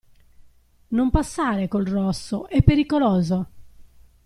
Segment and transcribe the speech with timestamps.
[0.87, 3.49] Non passare col rosso, è pericoloso!